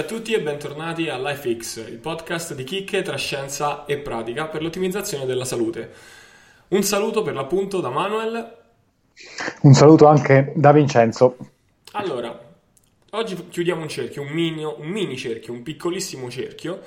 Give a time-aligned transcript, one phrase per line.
[0.00, 4.46] Salve a tutti e bentornati a LifeX, il podcast di chicche tra scienza e pratica
[4.46, 5.90] per l'ottimizzazione della salute.
[6.68, 8.56] Un saluto per l'appunto da Manuel.
[9.62, 11.36] Un saluto anche da Vincenzo.
[11.92, 12.38] Allora,
[13.10, 16.80] oggi chiudiamo un cerchio, un mini, un mini cerchio, un piccolissimo cerchio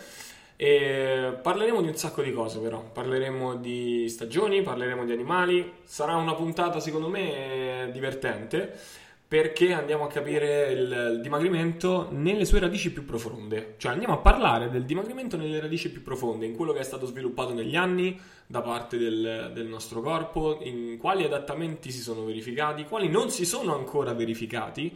[0.55, 6.15] e parleremo di un sacco di cose però, parleremo di stagioni, parleremo di animali, sarà
[6.15, 9.01] una puntata secondo me divertente
[9.33, 14.69] perché andiamo a capire il, dimagrimento nelle sue radici più profonde, cioè andiamo a parlare
[14.69, 18.15] del dimagrimento nelle radici più profonde, in quello che è stato sviluppato negli anni
[18.46, 23.43] da parte del, del nostro corpo, in quali adattamenti si sono verificati, quali non si
[23.43, 24.96] sono ancora verificati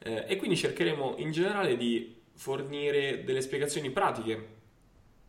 [0.00, 4.48] eh, e quindi cercheremo in generale di fornire delle spiegazioni pratiche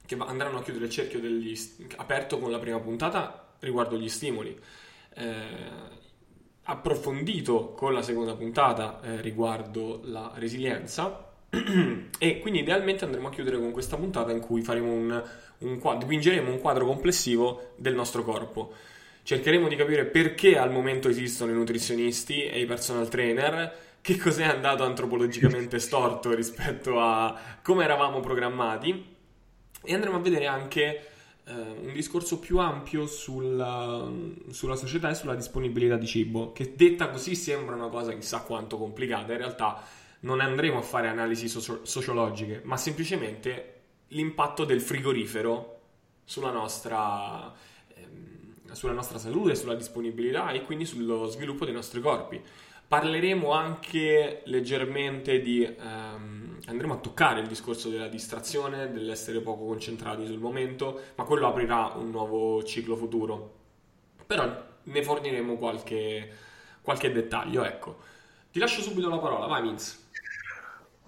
[0.03, 1.55] che andranno a chiudere il cerchio degli,
[1.97, 4.59] aperto con la prima puntata riguardo gli stimoli.
[5.13, 5.96] Eh,
[6.69, 11.31] approfondito con la seconda puntata eh, riguardo la resilienza
[12.19, 15.23] e quindi idealmente andremo a chiudere con questa puntata in cui faremo un,
[15.59, 18.73] un quadro, dipingeremo un quadro complessivo del nostro corpo.
[19.23, 24.43] Cercheremo di capire perché al momento esistono i nutrizionisti e i personal trainer, che cos'è
[24.43, 29.15] andato antropologicamente storto rispetto a come eravamo programmati
[29.83, 31.11] e andremo a vedere anche
[31.53, 34.09] un discorso più ampio sulla,
[34.50, 38.78] sulla, società e sulla disponibilità di cibo, che detta così sembra una cosa chissà quanto
[38.78, 39.81] complicata, in realtà
[40.22, 43.73] non andremo a fare analisi socio- sociologiche, ma semplicemente
[44.09, 45.80] l'impatto del frigorifero
[46.25, 47.53] sulla nostra,
[47.95, 52.42] ehm, sulla nostra salute, sulla disponibilità e quindi sullo sviluppo dei nostri corpi.
[52.88, 55.75] Parleremo anche leggermente di...
[55.80, 61.47] Um, andremo a toccare il discorso della distrazione, dell'essere poco concentrati sul momento, ma quello
[61.47, 63.53] aprirà un nuovo ciclo futuro.
[64.25, 64.45] Però
[64.83, 66.30] ne forniremo qualche,
[66.81, 67.95] qualche dettaglio, ecco.
[68.52, 70.05] Ti lascio subito la parola, vai Vince.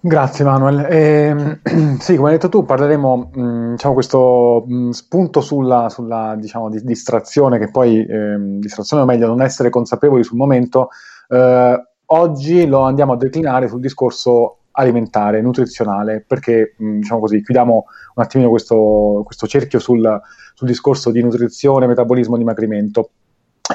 [0.02, 0.86] Grazie Manuel.
[0.88, 1.60] Eh,
[2.00, 6.36] sì, come hai detto tu, parleremo mh, mm, diciamo, questo mh, mm, spunto sulla, sulla
[6.38, 10.88] diciamo, di, distrazione, che poi eh, distrazione o meglio non essere consapevoli sul momento,
[11.28, 18.22] eh, oggi lo andiamo a declinare sul discorso alimentare, nutrizionale, perché diciamo così, chiudiamo un
[18.22, 20.20] attimino questo, questo cerchio sul,
[20.54, 23.10] sul, discorso di nutrizione, metabolismo, dimagrimento.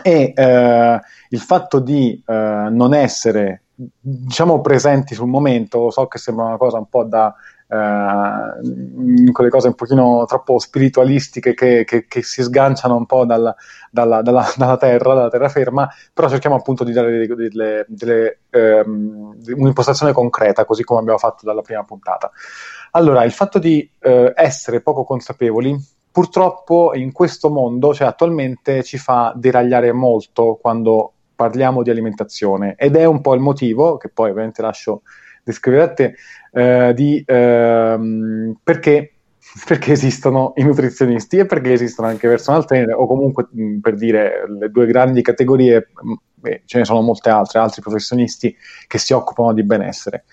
[0.02, 6.46] E eh, il fatto di eh, non essere diciamo presenti sul momento, so che sembra
[6.46, 7.36] una cosa un po' da
[7.68, 13.54] eh, quelle cose un pochino troppo spiritualistiche che, che, che si sganciano un po' dal,
[13.92, 19.38] dalla, dalla, dalla, terra, dalla terraferma, però cerchiamo appunto di dare delle, delle, delle, ehm,
[19.56, 22.32] un'impostazione concreta, così come abbiamo fatto dalla prima puntata.
[22.92, 25.76] Allora, il fatto di eh, essere poco consapevoli,
[26.12, 32.96] purtroppo in questo mondo, cioè attualmente, ci fa deragliare molto quando parliamo di alimentazione ed
[32.96, 35.02] è un po' il motivo, che poi ovviamente lascio
[35.44, 36.16] descrivere a te,
[36.52, 39.14] eh, di ehm, perché,
[39.68, 44.46] perché, esistono i nutrizionisti e perché esistono anche personal trainer o comunque mh, per dire
[44.60, 48.56] le due grandi categorie, mh, ce ne sono molte altre, altri professionisti
[48.88, 50.26] che si occupano di benessere.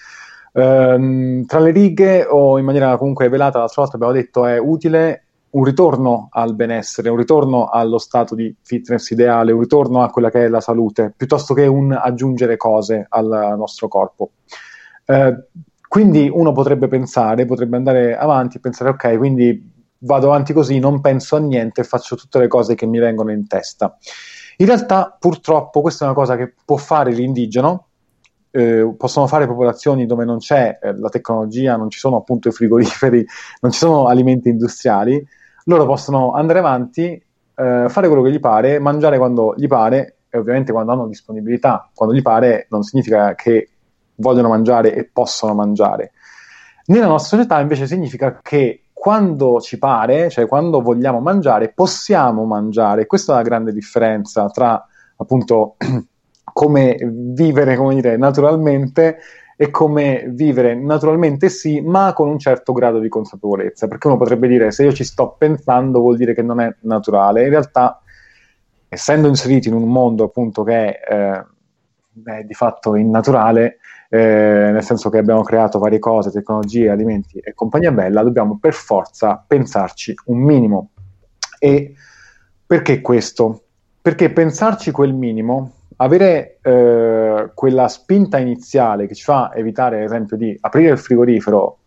[0.55, 5.22] Ehm, tra le righe o in maniera comunque velata, l'altra volta abbiamo detto è utile
[5.53, 10.31] un ritorno al benessere, un ritorno allo stato di fitness ideale, un ritorno a quella
[10.31, 14.31] che è la salute, piuttosto che un aggiungere cose al nostro corpo.
[15.05, 15.47] Eh,
[15.87, 21.03] quindi uno potrebbe pensare, potrebbe andare avanti e pensare, ok, quindi vado avanti così, non
[21.03, 23.99] penso a niente, faccio tutte le cose che mi vengono in testa.
[24.57, 27.89] In realtà, purtroppo, questa è una cosa che può fare l'indigeno,
[28.51, 32.53] eh, possono fare popolazioni dove non c'è eh, la tecnologia, non ci sono appunto i
[32.53, 33.25] frigoriferi,
[33.61, 35.23] non ci sono alimenti industriali,
[35.65, 40.39] loro possono andare avanti, eh, fare quello che gli pare, mangiare quando gli pare e
[40.39, 43.69] ovviamente quando hanno disponibilità, quando gli pare non significa che
[44.17, 46.13] vogliono mangiare e possono mangiare.
[46.87, 53.07] Nella nostra società invece significa che quando ci pare, cioè quando vogliamo mangiare, possiamo mangiare.
[53.07, 54.85] Questa è la grande differenza tra
[55.17, 55.77] appunto
[56.53, 59.19] come vivere, come dire, naturalmente
[59.63, 64.49] e come vivere naturalmente sì, ma con un certo grado di consapevolezza, perché uno potrebbe
[64.49, 68.01] dire se io ci sto pensando vuol dire che non è naturale, in realtà
[68.89, 71.45] essendo inseriti in un mondo appunto che è, eh,
[72.25, 73.77] è di fatto innaturale,
[74.09, 78.73] eh, nel senso che abbiamo creato varie cose, tecnologie, alimenti e compagnia bella, dobbiamo per
[78.75, 80.91] forza pensarci un minimo.
[81.61, 81.95] E
[82.67, 83.63] perché questo?
[84.03, 90.37] Perché pensarci quel minimo, avere eh, quella spinta iniziale che ci fa evitare, ad esempio,
[90.37, 91.79] di aprire il frigorifero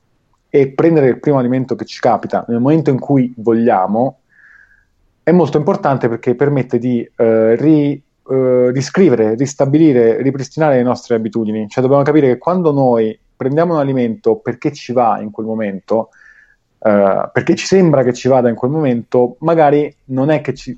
[0.49, 4.19] e prendere il primo alimento che ci capita nel momento in cui vogliamo,
[5.21, 11.67] è molto importante perché permette di eh, ri, eh, riscrivere, ristabilire, ripristinare le nostre abitudini.
[11.67, 16.09] Cioè dobbiamo capire che quando noi prendiamo un alimento perché ci va in quel momento,
[16.79, 20.77] eh, perché ci sembra che ci vada in quel momento, magari non è che ci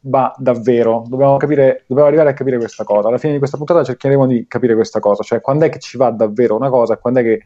[0.00, 1.04] va davvero.
[1.06, 3.08] Dobbiamo, capire, dobbiamo arrivare a capire questa cosa.
[3.08, 5.96] Alla fine di questa puntata cercheremo di capire questa cosa, cioè quando è che ci
[5.96, 7.40] va davvero una cosa e quando è che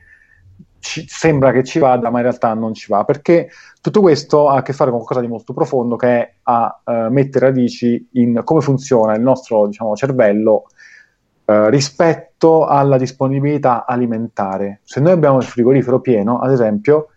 [0.85, 3.05] ci, sembra che ci vada, ma in realtà non ci va.
[3.05, 3.49] Perché
[3.81, 6.93] tutto questo ha a che fare con qualcosa di molto profondo che è a uh,
[7.11, 10.65] mettere radici in come funziona il nostro diciamo, cervello
[11.47, 14.81] uh, rispetto alla disponibilità alimentare.
[14.85, 17.09] Se noi abbiamo il frigorifero pieno, ad esempio,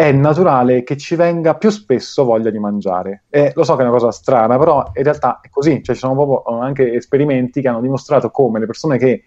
[0.00, 3.24] è naturale che ci venga più spesso voglia di mangiare.
[3.28, 5.82] E lo so che è una cosa strana, però in realtà è così.
[5.82, 9.24] Cioè, ci sono proprio anche esperimenti che hanno dimostrato come le persone che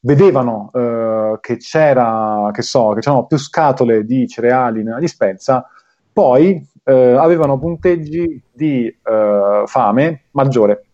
[0.00, 5.66] vedevano eh, che c'era, che so, che c'erano più scatole di cereali nella dispensa,
[6.12, 10.84] poi eh, avevano punteggi di eh, fame maggiore.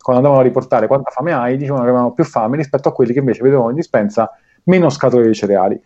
[0.00, 3.12] Quando andavano a riportare quanta fame hai, dicevano che avevano più fame rispetto a quelli
[3.12, 4.30] che invece vedevano in dispensa
[4.64, 5.82] meno scatole di cereali.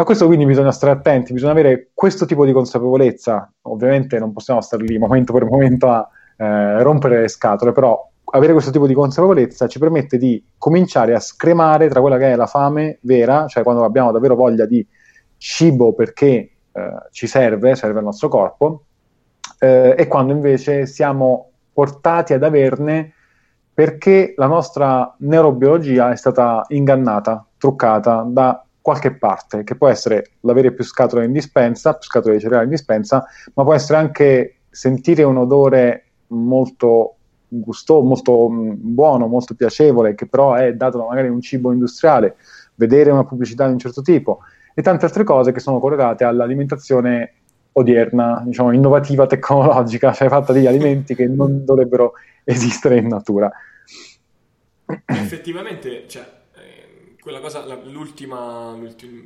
[0.00, 3.52] A questo quindi bisogna stare attenti, bisogna avere questo tipo di consapevolezza.
[3.62, 8.52] Ovviamente non possiamo stare lì momento per momento a eh, rompere le scatole, però avere
[8.52, 12.46] questo tipo di consapevolezza ci permette di cominciare a scremare tra quella che è la
[12.46, 14.86] fame vera, cioè quando abbiamo davvero voglia di
[15.36, 16.50] cibo perché eh,
[17.10, 18.84] ci serve, serve al nostro corpo,
[19.58, 23.14] eh, e quando invece siamo portati ad averne
[23.74, 30.72] perché la nostra neurobiologia è stata ingannata, truccata da qualche parte, che può essere l'avere
[30.72, 35.24] più scatole in dispensa, più scatole di cereali in dispensa, ma può essere anche sentire
[35.24, 37.16] un odore molto
[37.48, 42.36] gustoso, molto mh, buono, molto piacevole, che però è dato da magari un cibo industriale,
[42.76, 44.38] vedere una pubblicità di un certo tipo
[44.72, 47.34] e tante altre cose che sono correlate all'alimentazione
[47.72, 53.52] odierna, diciamo innovativa, tecnologica, cioè fatta di alimenti che non dovrebbero esistere in natura.
[55.04, 56.37] Effettivamente, cioè,
[57.28, 58.74] quella cosa, la, l'ultima,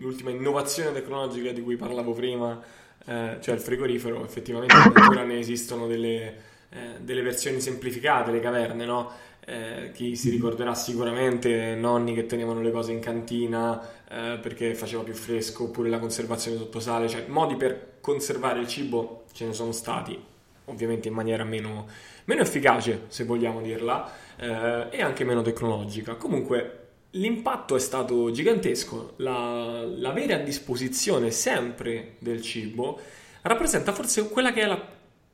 [0.00, 2.60] l'ultima, innovazione tecnologica di cui parlavo prima,
[3.06, 6.36] eh, cioè il frigorifero, effettivamente ancora ne esistono delle,
[6.70, 9.10] eh, delle versioni semplificate, le caverne, no?
[9.44, 15.02] Eh, chi si ricorderà sicuramente nonni che tenevano le cose in cantina eh, perché faceva
[15.02, 19.52] più fresco oppure la conservazione sotto sale, cioè modi per conservare il cibo ce ne
[19.52, 20.20] sono stati,
[20.66, 21.86] ovviamente in maniera meno,
[22.24, 26.16] meno efficace se vogliamo dirla eh, e anche meno tecnologica.
[26.16, 26.81] Comunque
[27.14, 32.98] L'impatto è stato gigantesco, la, l'avere a disposizione sempre del cibo
[33.42, 34.82] rappresenta forse quella che è la,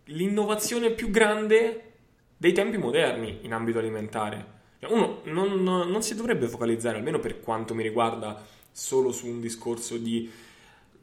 [0.07, 1.93] l'innovazione più grande
[2.37, 4.57] dei tempi moderni in ambito alimentare.
[4.81, 9.41] Cioè, uno non, non, si dovrebbe focalizzare, almeno per quanto mi riguarda, solo su un
[9.41, 10.29] discorso di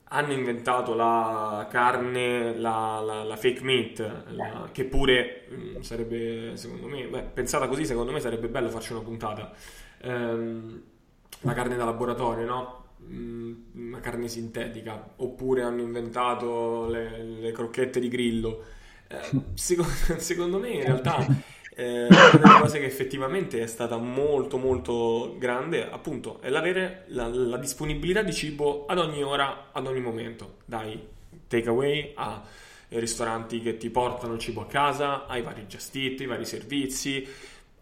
[0.09, 6.87] hanno inventato la carne, la, la, la fake meat, che pure mh, mm, sarebbe, secondo
[6.87, 9.53] me, beh, pensata così, secondo me sarebbe bello farci una puntata
[10.05, 10.81] ehm,
[11.41, 12.83] la carne da laboratorio, no?
[13.03, 18.63] Mm, una carne sintetica, oppure hanno inventato le, le crocchette di grillo.
[19.07, 21.25] Eh, secondo, secondo, me in realtà
[21.75, 27.27] eh, una delle cose che effettivamente è stata molto molto grande appunto è l'avere la,
[27.27, 30.99] la disponibilità di cibo ad ogni ora, ad ogni momento, dai
[31.47, 32.41] takeaway a
[32.89, 37.27] ristoranti che ti portano il cibo a casa, ai vari eat, ai vari servizi,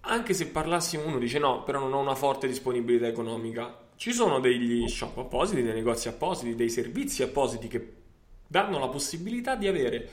[0.05, 3.81] anche se parlassimo uno dice no, però non ho una forte disponibilità economica.
[3.95, 7.93] Ci sono degli shop appositi, dei negozi appositi, dei servizi appositi che
[8.47, 10.09] danno la possibilità di avere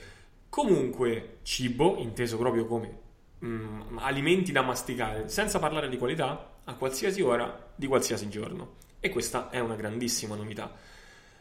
[0.47, 2.99] comunque cibo, inteso proprio come
[3.43, 8.75] mm, alimenti da masticare, senza parlare di qualità, a qualsiasi ora, di qualsiasi giorno.
[8.99, 10.71] E questa è una grandissima novità.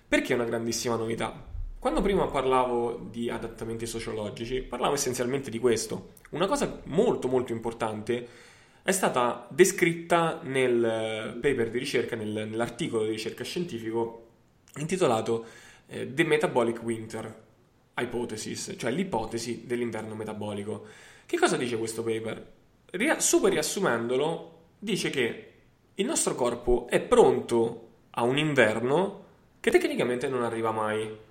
[0.08, 1.49] Perché è una grandissima novità?
[1.80, 6.10] Quando prima parlavo di adattamenti sociologici, parlavo essenzialmente di questo.
[6.32, 8.28] Una cosa molto molto importante
[8.82, 14.26] è stata descritta nel paper di ricerca, nel, nell'articolo di ricerca scientifico
[14.76, 15.46] intitolato
[15.86, 17.42] eh, The Metabolic Winter
[17.94, 20.84] Hypothesis, cioè l'ipotesi dell'inverno metabolico.
[21.24, 22.52] Che cosa dice questo paper?
[22.90, 25.52] Ria- super riassumendolo, dice che
[25.94, 29.24] il nostro corpo è pronto a un inverno
[29.60, 31.28] che tecnicamente non arriva mai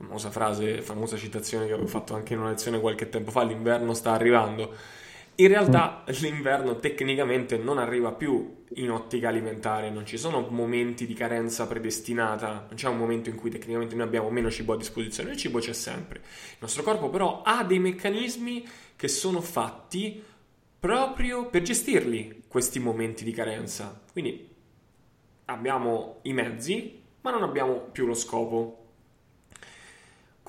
[0.00, 3.92] famosa frase, famosa citazione che avevo fatto anche in una lezione qualche tempo fa, l'inverno
[3.92, 4.74] sta arrivando.
[5.36, 6.14] In realtà mm.
[6.20, 12.66] l'inverno tecnicamente non arriva più in ottica alimentare, non ci sono momenti di carenza predestinata,
[12.68, 15.58] non c'è un momento in cui tecnicamente noi abbiamo meno cibo a disposizione, il cibo
[15.58, 16.20] c'è sempre.
[16.20, 18.66] Il nostro corpo però ha dei meccanismi
[18.96, 20.22] che sono fatti
[20.78, 24.00] proprio per gestirli questi momenti di carenza.
[24.12, 24.48] Quindi
[25.46, 28.79] abbiamo i mezzi, ma non abbiamo più lo scopo.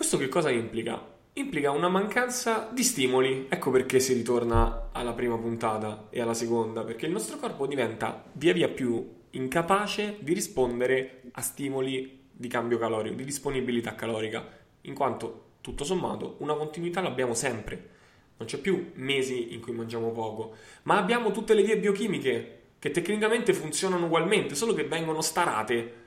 [0.02, 1.00] Questo che cosa implica?
[1.34, 3.46] Implica una mancanza di stimoli.
[3.48, 8.24] Ecco perché si ritorna alla prima puntata e alla seconda, perché il nostro corpo diventa
[8.32, 14.44] via via più incapace di rispondere a stimoli di cambio calorico, di disponibilità calorica,
[14.82, 17.90] in quanto tutto sommato una continuità l'abbiamo sempre.
[18.38, 22.90] Non c'è più mesi in cui mangiamo poco, ma abbiamo tutte le vie biochimiche che
[22.90, 26.01] tecnicamente funzionano ugualmente, solo che vengono starate,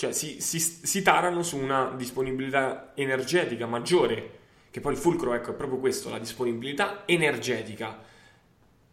[0.00, 4.38] cioè si, si, si tarano su una disponibilità energetica maggiore,
[4.70, 8.02] che poi il fulcro ecco, è proprio questo, la disponibilità energetica.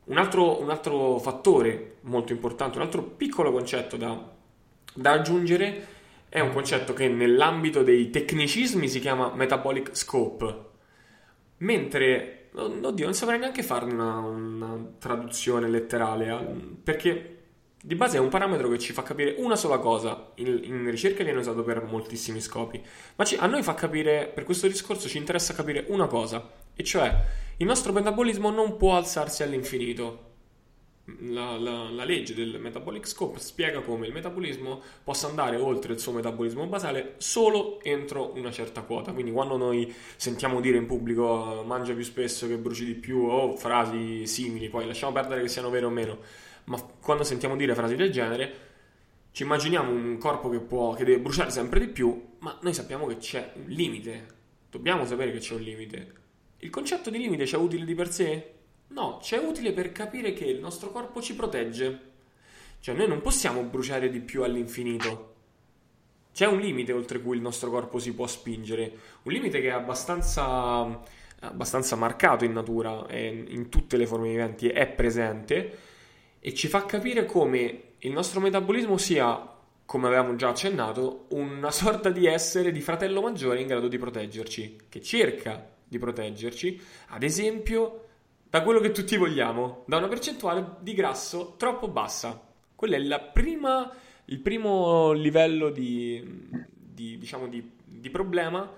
[0.03, 4.21] Un altro, un altro fattore molto importante, un altro piccolo concetto da,
[4.93, 5.87] da aggiungere
[6.27, 10.65] è un concetto che nell'ambito dei tecnicismi si chiama metabolic scope,
[11.59, 17.36] mentre, oddio, non saprei neanche farne una, una traduzione letterale, eh, perché
[17.87, 21.23] di base è un parametro che ci fa capire una sola cosa, in, in ricerca
[21.23, 22.83] viene usato per moltissimi scopi,
[23.15, 26.83] ma ci, a noi fa capire, per questo discorso ci interessa capire una cosa, e
[26.83, 27.23] cioè
[27.55, 30.25] il nostro metabolismo non può alzarsi all'infinito,
[31.19, 35.99] la, la, la, legge del metabolic scope spiega come il metabolismo possa andare oltre il
[35.99, 39.13] suo metabolismo basale solo entro una certa quota.
[39.13, 43.55] Quindi, quando noi sentiamo dire in pubblico mangia più spesso che bruci di più o
[43.55, 46.17] frasi simili, poi lasciamo perdere che siano vere o meno,
[46.67, 48.65] ma quando sentiamo dire frasi del genere,
[49.31, 53.05] ci immaginiamo un corpo che, può, che deve bruciare sempre di più, ma noi sappiamo
[53.05, 54.35] che c'è un limite.
[54.69, 56.13] Dobbiamo sapere che c'è un limite.
[56.57, 58.53] Il concetto di limite c'è utile di per sé?
[58.87, 62.01] No, c'è utile per capire che il nostro corpo ci protegge.
[62.79, 65.35] Cioè, noi non possiamo bruciare di più all'infinito.
[66.33, 68.91] C'è un limite oltre cui il nostro corpo si può spingere,
[69.23, 71.01] un limite che è abbastanza,
[71.39, 75.85] abbastanza marcato in natura, in tutte le forme viventi, è presente
[76.47, 82.09] e ci fa capire come il nostro metabolismo sia, come avevamo già accennato, una sorta
[82.09, 88.05] di essere di fratello maggiore in grado di proteggerci, che cerca di proteggerci, ad esempio
[88.49, 92.41] da quello che tutti vogliamo, da una percentuale di grasso troppo bassa.
[92.73, 98.71] Quello è prima, il primo livello di, di, diciamo di, di problema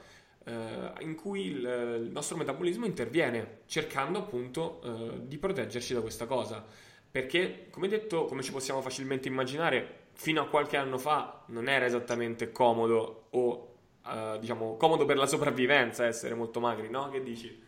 [0.44, 6.26] eh, in cui il, il, nostro metabolismo interviene, cercando appunto eh, di proteggerci da questa
[6.26, 6.66] cosa.
[7.12, 11.86] Perché, come detto, come ci possiamo facilmente immaginare, fino a qualche anno fa non era
[11.86, 13.68] esattamente comodo o,
[14.06, 17.10] eh, diciamo, comodo per la sopravvivenza essere molto magri, no?
[17.10, 17.68] Che dici?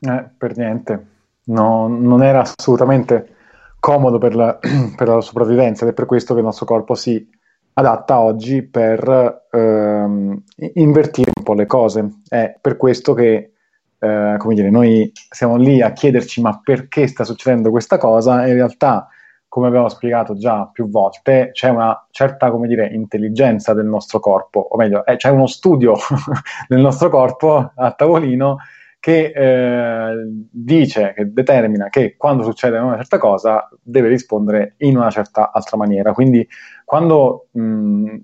[0.00, 1.06] Eh, per niente,
[1.44, 3.36] no, non era assolutamente
[3.80, 4.58] comodo per la,
[4.96, 7.28] per la, sopravvivenza ed è per questo che il nostro corpo si
[7.74, 10.42] adatta oggi per ehm,
[10.74, 12.20] invertire un po' le cose.
[12.26, 13.52] È per questo che,
[13.98, 18.54] eh, come dire, noi siamo lì a chiederci ma perché sta succedendo questa cosa in
[18.54, 19.08] realtà,
[19.48, 24.60] come abbiamo spiegato già più volte, c'è una certa, come dire, intelligenza del nostro corpo,
[24.60, 25.94] o meglio, eh, c'è uno studio
[26.68, 28.58] del nostro corpo a tavolino
[29.00, 35.10] che eh, dice, che determina che quando succede una certa cosa deve rispondere in una
[35.10, 36.12] certa altra maniera.
[36.12, 36.46] Quindi
[36.84, 38.16] quando mh,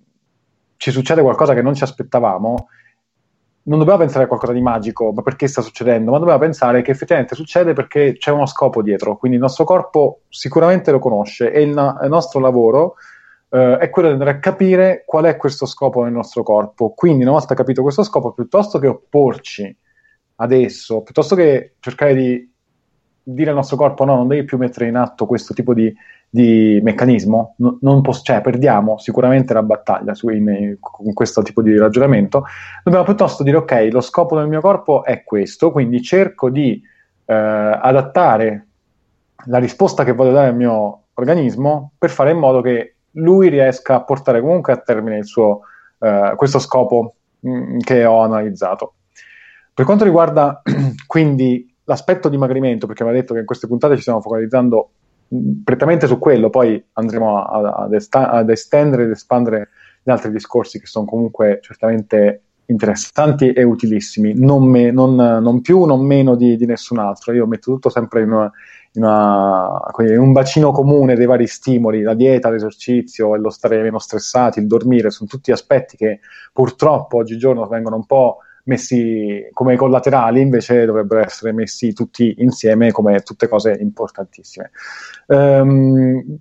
[0.77, 2.69] ci succede qualcosa che non ci aspettavamo,
[3.67, 6.91] non dobbiamo pensare a qualcosa di magico, ma perché sta succedendo, ma dobbiamo pensare che
[6.91, 11.63] effettivamente succede perché c'è uno scopo dietro, quindi il nostro corpo sicuramente lo conosce e
[11.63, 12.97] il, il nostro lavoro
[13.49, 16.91] eh, è quello di andare a capire qual è questo scopo nel nostro corpo.
[16.91, 19.75] Quindi una volta capito questo scopo, piuttosto che opporci
[20.37, 22.53] adesso, piuttosto che cercare di
[23.23, 25.95] dire al nostro corpo no, non devi più mettere in atto questo tipo di,
[26.35, 31.63] di meccanismo, no, non poss- cioè perdiamo sicuramente la battaglia su, in, con questo tipo
[31.63, 32.43] di ragionamento,
[32.83, 36.83] dobbiamo piuttosto dire ok, lo scopo del mio corpo è questo, quindi cerco di
[37.27, 38.67] eh, adattare
[39.45, 43.95] la risposta che voglio dare al mio organismo per fare in modo che lui riesca
[43.95, 45.61] a portare comunque a termine suo,
[46.01, 48.95] eh, questo scopo mh, mm, che ho analizzato.
[49.73, 50.63] Per quanto riguarda
[51.07, 54.91] quindi l'aspetto dimagrimento, perché aveva detto che in queste puntate ci stiamo focalizzando
[55.65, 59.69] prettamente su quello, poi andremo a, ad, esta- ad, estendere ed espandere
[60.03, 65.85] gli altri discorsi che sono comunque certamente interessanti e utilissimi, non, me- non, non più,
[65.85, 67.33] non meno di, di, nessun altro.
[67.33, 68.51] Io metto tutto sempre in, una,
[68.93, 73.99] in, una, in, un bacino comune dei vari stimoli, la dieta, l'esercizio, lo stare meno
[73.99, 76.21] stressati, il dormire, sono tutti aspetti che
[76.53, 83.21] purtroppo oggigiorno vengono un po' messi come collaterali, invece dovrebbero essere messi tutti insieme come
[83.21, 84.71] tutte cose importantissime.
[85.27, 86.39] Um,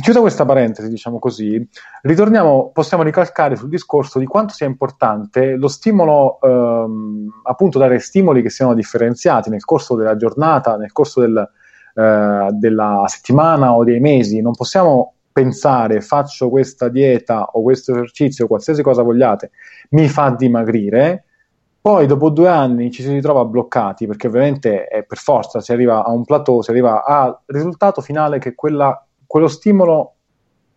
[0.00, 1.68] chiusa questa parentesi, diciamo così,
[2.02, 8.42] ritorniamo, possiamo ricalcare sul discorso di quanto sia importante lo stimolo, um, appunto dare stimoli
[8.42, 11.48] che siano differenziati nel corso della giornata, nel corso del,
[11.94, 14.40] uh, della settimana o dei mesi.
[14.40, 19.50] Non possiamo pensare faccio questa dieta o questo esercizio, qualsiasi cosa vogliate,
[19.90, 21.24] mi fa dimagrire,
[21.86, 26.04] poi dopo due anni ci si ritrova bloccati perché ovviamente è per forza si arriva
[26.04, 30.14] a un plateau, si arriva al risultato finale che quella, quello stimolo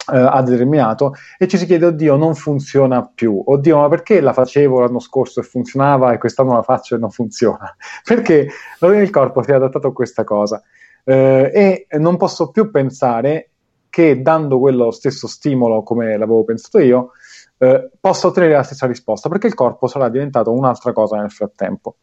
[0.05, 3.41] ha determinato e ci si chiede, oddio, non funziona più.
[3.43, 7.09] Oddio, ma perché la facevo l'anno scorso e funzionava e quest'anno la faccio e non
[7.09, 7.75] funziona?
[8.05, 8.47] perché
[8.79, 10.61] il corpo si è adattato a questa cosa.
[11.03, 13.49] Eh, e non posso più pensare
[13.89, 17.13] che dando quello stesso stimolo come l'avevo pensato io,
[17.59, 21.97] eh, possa ottenere la stessa risposta, perché il corpo sarà diventato un'altra cosa nel frattempo.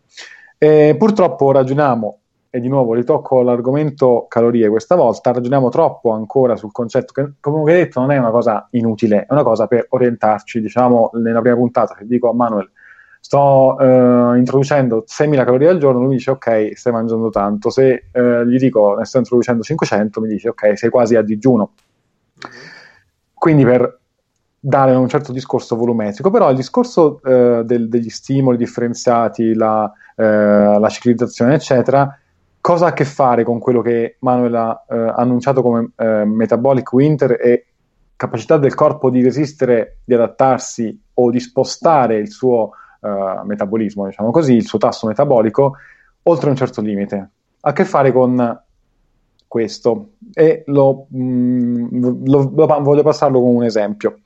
[0.59, 2.19] E purtroppo ragioniamo
[2.51, 7.59] e di nuovo ritocco l'argomento calorie questa volta, ragioniamo troppo ancora sul concetto che, come
[7.59, 11.57] ho detto, non è una cosa inutile, è una cosa per orientarci, diciamo, nella prima
[11.57, 12.71] puntata, se dico a Manuel,
[13.21, 18.47] sto eh, introducendo 6.000 calorie al giorno, lui dice ok, stai mangiando tanto, se eh,
[18.47, 21.73] gli dico ne sto introducendo 500, mi dice ok, sei quasi a digiuno.
[23.35, 24.01] Quindi per
[24.67, 30.25] dare un certo discorso volumetrico, però il discorso eh, del, degli stimoli differenziati, la, eh,
[30.25, 32.19] la ciclizzazione, eccetera,
[32.61, 36.93] cosa ha a che fare con quello che Manuel ha eh, annunciato come eh, metabolic
[36.93, 37.67] winter e
[38.17, 42.71] capacità del corpo di resistere, di adattarsi o di spostare il suo
[43.01, 45.77] uh, metabolismo, diciamo così, il suo tasso metabolico
[46.23, 47.17] oltre un certo limite.
[47.61, 48.59] Ha a che fare con
[49.47, 54.21] questo e lo, mh, mm, lo, lo, voglio passarlo con un esempio.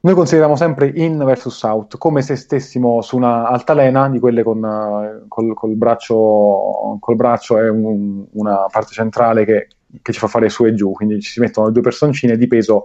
[0.00, 4.62] Noi consideriamo sempre in versus out, come se stessimo su una altalena di quelle con
[4.62, 9.66] uh, col, col, braccio, col braccio e un, una parte centrale che,
[10.00, 12.84] che, ci fa fare su e giù, quindi ci si mettono due personcine di peso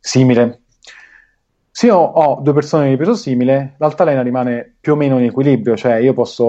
[0.00, 0.62] simile.
[1.70, 5.76] Se io ho due persone di peso simile, l'altalena rimane più o meno in equilibrio,
[5.76, 6.44] cioè io posso,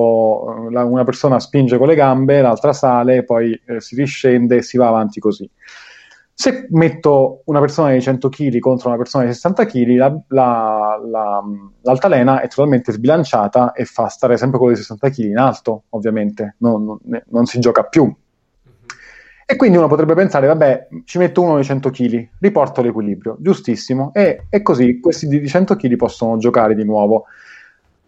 [0.69, 4.87] una persona spinge con le gambe, l'altra sale, poi eh, si riscende e si va
[4.87, 5.49] avanti così.
[6.37, 11.01] Se metto una persona di 100 kg contro una persona di 60 kg, la, la,
[11.09, 11.43] la,
[11.81, 16.55] l'altalena è totalmente sbilanciata e fa stare sempre quello di 60 kg in alto, ovviamente,
[16.57, 18.13] non, non, non si gioca più.
[19.47, 24.11] E quindi uno potrebbe pensare, vabbè, ci metto uno di 100 kg, riporto l'equilibrio, giustissimo,
[24.13, 27.27] e, e così questi di 100 kg possono giocare di nuovo.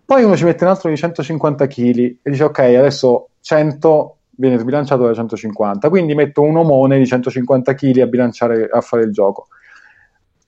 [0.04, 4.58] Poi uno ci mette un altro di 150 kg e dice, ok, adesso 100 viene
[4.58, 9.12] sbilanciato da 150, quindi metto un omone di 150 kg a bilanciare, a fare il
[9.12, 9.47] gioco.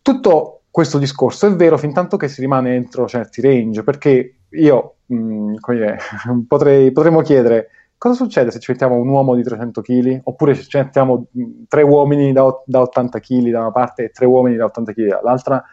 [0.01, 4.95] Tutto questo discorso è vero fin tanto che si rimane entro certi range, perché io
[5.05, 5.99] mh, mm, dire,
[6.47, 10.63] potrei, potremmo chiedere cosa succede se ci mettiamo un uomo di 300 kg, oppure se
[10.63, 14.55] ci mettiamo mm, tre uomini da, da 80 kg da una parte e tre uomini
[14.55, 15.63] da 80 kg dall'altra,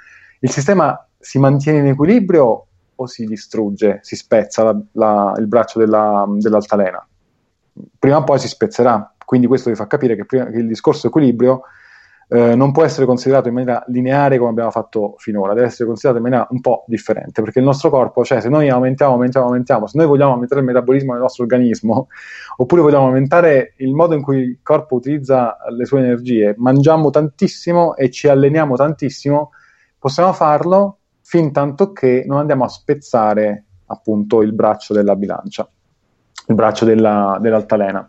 [0.41, 2.67] il sistema si mantiene in equilibrio
[2.99, 7.07] o si distrugge, si spezza la, la, il braccio della, dell'altalena?
[7.99, 9.15] Prima o poi si spezzerà.
[9.25, 11.63] Quindi questo vi fa capire che, prima, che il discorso equilibrio
[12.29, 16.19] eh, non può essere considerato in maniera lineare come abbiamo fatto finora, deve essere considerato
[16.19, 19.87] in maniera un po' differente, perché il nostro corpo, cioè se noi aumentiamo, aumentiamo, aumentiamo,
[19.87, 22.09] se noi vogliamo aumentare il metabolismo del nostro organismo,
[22.59, 27.95] oppure vogliamo aumentare il modo in cui il corpo utilizza le sue energie, mangiamo tantissimo
[27.95, 29.51] e ci alleniamo tantissimo,
[29.99, 35.69] possiamo farlo fin tanto che non andiamo a spezzare appunto il braccio della bilancia
[36.47, 38.09] il braccio della, dell'altalena.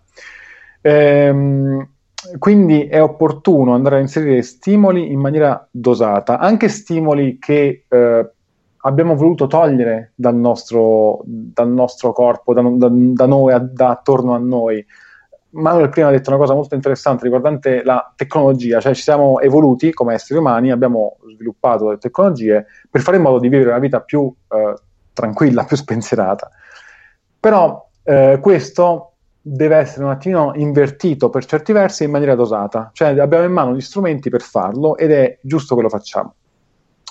[0.81, 1.87] Ehm,
[2.39, 8.31] quindi è opportuno andare a inserire stimoli in maniera dosata, anche stimoli che eh,
[8.81, 14.37] abbiamo voluto togliere dal nostro, dal nostro corpo, da, da, da noi, da attorno a
[14.37, 14.85] noi.
[15.49, 19.93] Manuel prima ha detto una cosa molto interessante riguardante la tecnologia, cioè ci siamo evoluti
[19.93, 24.01] come esseri umani, abbiamo sviluppato delle tecnologie per fare in modo di vivere una vita
[24.01, 24.73] più eh,
[25.13, 26.49] tranquilla, più spensierata.
[27.39, 33.19] Però eh, questo deve essere un attimino invertito per certi versi in maniera dosata, cioè
[33.19, 36.33] abbiamo in mano gli strumenti per farlo ed è giusto che lo facciamo.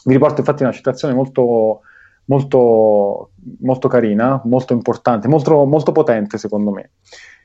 [0.04, 1.80] Vi riporto infatti una citazione molto,
[2.26, 3.30] molto,
[3.61, 6.92] molto carina, molto importante, molto, molto potente secondo me,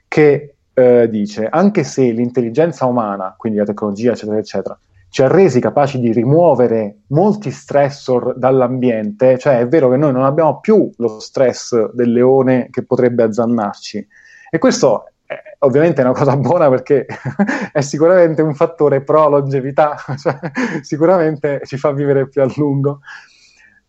[0.08, 4.80] che eh, dice, anche se l'intelligenza umana, quindi la tecnologia, eccetera, eccetera,
[5.12, 10.24] ci ha resi capaci di rimuovere molti stressor dall'ambiente, cioè è vero che noi non
[10.24, 14.08] abbiamo più lo stress del leone che potrebbe azzannarci.
[14.50, 17.06] E questo è, ovviamente è una cosa buona perché
[17.74, 20.40] è sicuramente un fattore pro longevità, cioè,
[20.82, 23.02] sicuramente ci fa vivere più a lungo.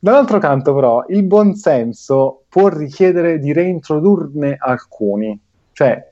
[0.01, 6.12] Dall'altro canto, però, il buonsenso può richiedere di reintrodurne alcuni, cioè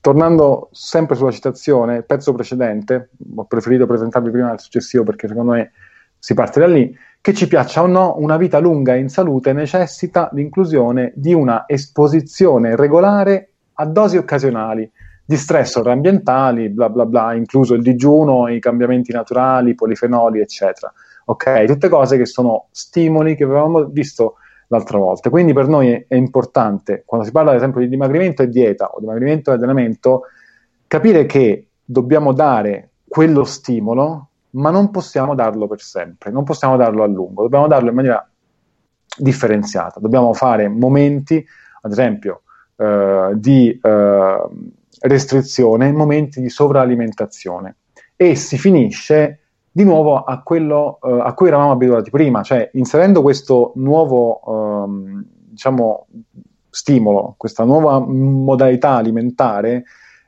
[0.00, 5.72] tornando sempre sulla citazione, pezzo precedente, ho preferito presentarvi prima il successivo perché secondo me
[6.18, 10.30] si parte da lì, che ci piaccia o no, una vita lunga in salute necessita
[10.32, 14.90] l'inclusione di una esposizione regolare a dosi occasionali
[15.24, 20.92] di stressor ambientali, bla bla bla, incluso il digiuno, i cambiamenti naturali, i polifenoli, eccetera.
[21.26, 24.36] Ok, tutte cose che sono stimoli che avevamo visto
[24.68, 25.30] l'altra volta.
[25.30, 29.00] Quindi per noi è, importante, quando si parla ad esempio di dimagrimento e dieta o
[29.00, 30.22] dimagrimento e allenamento,
[30.86, 37.02] capire che dobbiamo dare quello stimolo, ma non possiamo darlo per sempre, non possiamo darlo
[37.02, 38.30] a lungo, dobbiamo darlo in maniera
[39.16, 41.44] differenziata, dobbiamo fare momenti,
[41.82, 42.42] ad esempio,
[42.76, 44.48] eh, di eh,
[45.00, 47.76] restrizione, momenti di sovralimentazione
[48.16, 49.40] e si finisce
[49.78, 55.24] di nuovo a quello eh, a cui eravamo abituati prima, cioè inserendo questo nuovo ehm,
[55.50, 56.08] diciamo,
[56.68, 59.84] stimolo, questa nuova modalità alimentare,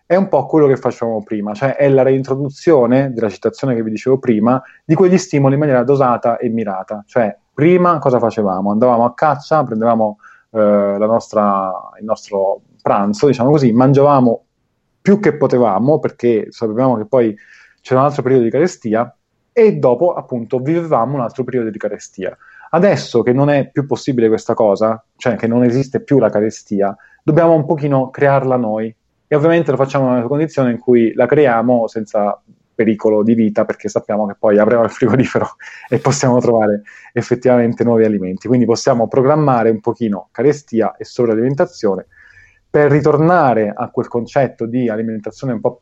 [0.07, 3.91] è un po' quello che facevamo prima, cioè è la reintroduzione della citazione che vi
[3.91, 7.03] dicevo prima di quegli stimoli in maniera dosata e mirata.
[7.05, 8.71] Cioè, prima cosa facevamo?
[8.71, 10.19] Andavamo a caccia, prendevamo
[10.53, 14.45] eh, nostra, il nostro pranzo, diciamo così, mangiavamo
[15.01, 17.37] più che potevamo perché sapevamo che poi
[17.81, 19.13] c'era un altro periodo di carestia
[19.53, 22.37] e dopo appunto vivevamo un altro periodo di carestia.
[22.71, 26.97] Adesso che non è più possibile questa cosa, cioè che non esiste più la carestia,
[27.23, 28.95] dobbiamo un pochino crearla noi
[29.27, 32.41] e ovviamente lo facciamo in una condizione in cui la creiamo senza
[32.75, 35.57] pericolo di vita perché sappiamo che poi apriamo il frigorifero
[35.91, 36.83] e possiamo trovare
[37.13, 38.49] effettivamente nuovi alimenti.
[38.49, 42.07] Quindi possiamo programmare un pochino carestia e sovralimentazione
[42.71, 45.81] per ritornare a quel concetto di alimentazione un po'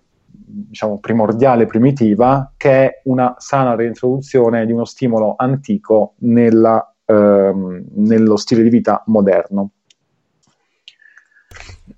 [0.48, 8.36] diciamo primordiale, primitiva, che è una sana reintroduzione di uno stimolo antico nella, ehm, nello
[8.36, 9.70] stile di vita moderno.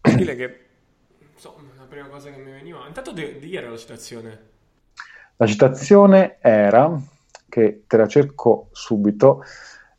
[0.02, 0.60] Stile che
[1.90, 2.86] prima cosa che mi veniva.
[2.86, 4.38] Intanto di, di era la citazione?
[5.36, 6.98] La citazione era,
[7.48, 9.42] che te la cerco subito,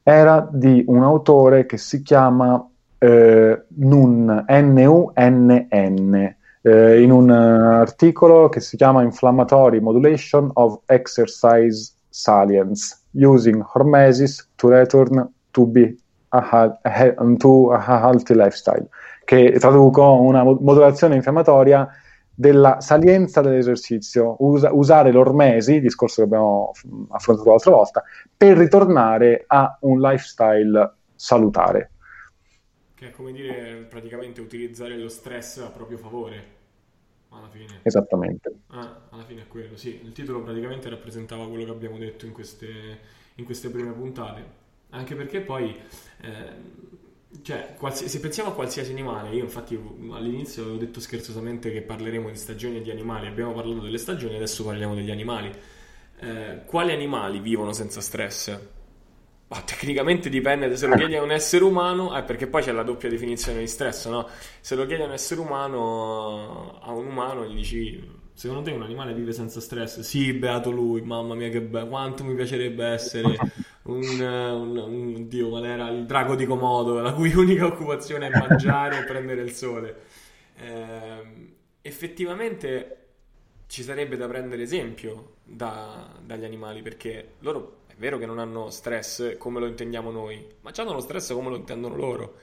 [0.01, 2.65] era di un autore che si chiama
[2.97, 12.97] eh, Nun, N-U-N-N, eh, in un articolo che si chiama Inflammatory Modulation of Exercise Salience,
[13.13, 15.95] using hormesis to return to be
[16.29, 18.87] a, a, to a healthy lifestyle
[19.31, 21.87] che traduco una modulazione infiammatoria
[22.33, 26.71] della salienza dell'esercizio, Usa, usare l'ormesi, discorso che abbiamo
[27.11, 28.03] affrontato l'altra volta,
[28.35, 31.91] per ritornare a un lifestyle salutare.
[33.01, 36.45] Che è come dire praticamente utilizzare lo stress a proprio favore.
[37.29, 37.79] Alla fine.
[37.81, 38.57] Esattamente.
[38.67, 39.99] Ah, alla fine è quello, sì.
[40.03, 42.99] Il titolo praticamente rappresentava quello che abbiamo detto in queste,
[43.33, 44.45] in queste prime puntate.
[44.91, 45.75] Anche perché poi
[46.21, 49.73] eh, cioè, qualsi- se pensiamo a qualsiasi animale, io infatti
[50.11, 54.35] all'inizio avevo detto scherzosamente che parleremo di stagioni e di animali, abbiamo parlato delle stagioni,
[54.35, 55.51] adesso parliamo degli animali.
[56.19, 58.59] Eh, quali animali vivono senza stress?
[59.51, 62.83] Ma tecnicamente dipende se lo chiedi a un essere umano, eh, perché poi c'è la
[62.83, 64.25] doppia definizione di stress, no?
[64.61, 68.81] Se lo chiedi a un essere umano, a un umano, gli dici Secondo te un
[68.81, 69.99] animale vive senza stress?
[69.99, 73.37] Sì, beato lui, mamma mia che bello, quanto mi piacerebbe essere
[73.83, 78.47] un, un, un Dio, qual era il drago di Komodo, la cui unica occupazione è
[78.47, 79.95] mangiare e prendere il sole.
[80.55, 82.97] Eh, effettivamente
[83.67, 89.37] ci sarebbe da prendere esempio da, dagli animali perché loro vero che non hanno stress
[89.37, 92.33] come lo intendiamo noi, ma hanno lo stress come lo intendono loro.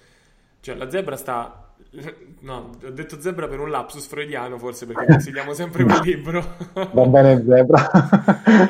[0.61, 1.69] Cioè la zebra sta
[2.41, 6.57] No, ho detto zebra per un lapsus freudiano, forse perché consigliamo sempre quel libro.
[6.93, 7.91] Va bene, zebra.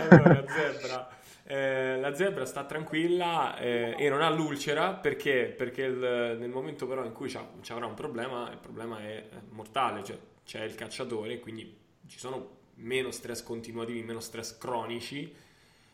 [0.08, 1.08] allora, zebra.
[1.44, 6.86] Eh, la zebra sta tranquilla eh, e non ha l'ulcera perché, perché il, nel momento
[6.86, 7.38] però in cui ci
[7.72, 13.10] avrà un problema, il problema è mortale, cioè c'è il cacciatore, quindi ci sono meno
[13.10, 15.34] stress continuativi, meno stress cronici,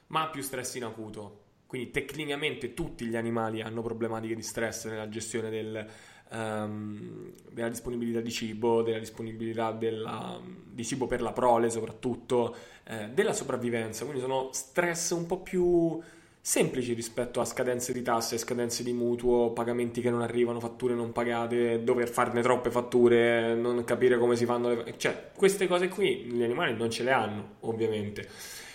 [0.09, 1.43] ma più stress in acuto.
[1.67, 5.87] Quindi tecnicamente tutti gli animali hanno problematiche di stress nella gestione del,
[6.31, 13.09] um, della disponibilità di cibo, della disponibilità della, di cibo per la prole soprattutto, eh,
[13.09, 16.01] della sopravvivenza, quindi sono stress un po' più
[16.47, 21.11] semplici rispetto a scadenze di tasse, scadenze di mutuo, pagamenti che non arrivano, fatture non
[21.11, 24.95] pagate, dover farne troppe fatture, non capire come si fanno le...
[24.99, 28.29] cioè queste cose qui gli animali non ce le hanno ovviamente.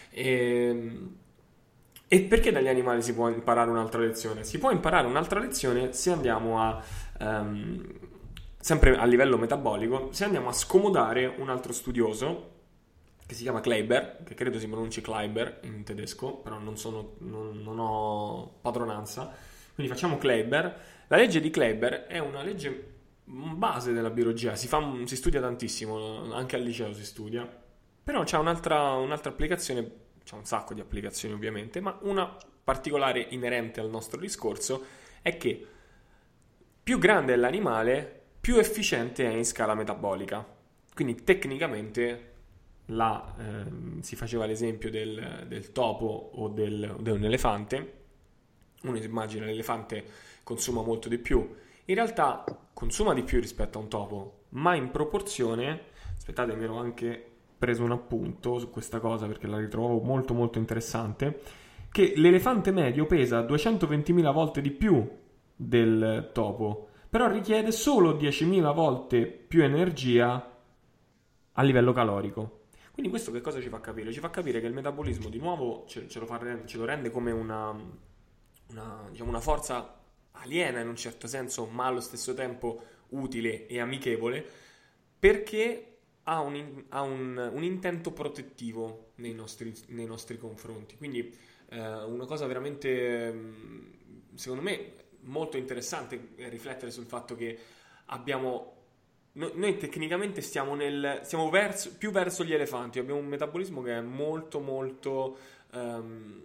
[0.10, 1.15] E, ehm,
[2.08, 4.43] e perché dagli animali si può imparare un'altra lezione?
[4.43, 6.84] Si può imparare un'altra lezione se andiamo a
[7.19, 7.86] um,
[8.60, 12.58] sempre a livello metabolico, se andiamo a scomodare un altro studioso
[13.26, 17.62] che si chiama Kleiber, che credo si pronunci Kleiber in tedesco, però non, sono, non,
[17.62, 19.32] non ho padronanza,
[19.76, 20.80] quindi facciamo Kleiber.
[21.08, 26.34] La legge di Kleiber è una legge base della biologia, si, fa, si studia tantissimo,
[26.34, 27.48] anche al liceo si studia,
[28.03, 29.91] però c'è un'altra, un'altra applicazione,
[30.23, 34.85] c'è un sacco di applicazioni ovviamente, ma una particolare inerente al nostro discorso
[35.21, 35.67] è che
[36.83, 40.45] più grande è l'animale, più efficiente è in scala metabolica.
[40.93, 42.33] Quindi tecnicamente
[42.88, 47.97] là eh, si faceva l'esempio del, del topo o del, un elefante.
[48.83, 50.03] Uno immagina l'elefante
[50.43, 51.55] consuma molto di più.
[51.85, 55.81] In realtà consuma di più rispetto a un topo, ma in proporzione,
[56.15, 57.28] aspettate, mi ero anche
[57.60, 61.41] preso un appunto su questa cosa perché la ritrovo molto molto interessante,
[61.91, 65.08] che l'elefante medio pesa 220.000 volte di più
[65.56, 70.58] del topo, però richiede solo 10.000 volte più energia
[71.52, 72.62] a livello calorico.
[72.91, 74.12] Quindi questo che cosa ci fa capire?
[74.12, 77.12] Ci fa capire che il metabolismo di nuovo ce, ce, lo, fa, ce lo, rende
[77.12, 77.76] come una,
[78.69, 83.80] una, diciamo una forza aliena in un certo senso, ma allo stesso tempo utile e
[83.80, 84.45] amichevole,
[85.17, 85.88] perché
[86.29, 90.95] ha un, ha un, un intento protettivo nei nostri, nei nostri confronti.
[90.95, 91.35] Quindi
[91.69, 93.91] eh, una cosa veramente, mm,
[94.35, 97.57] secondo me, molto interessante è riflettere sul fatto che
[98.05, 98.75] abbiamo
[99.31, 104.01] noi, tecnicamente stiamo, nel, stiamo verso, più verso gli elefanti, abbiamo un metabolismo che è
[104.01, 105.37] molto molto
[105.71, 106.41] um,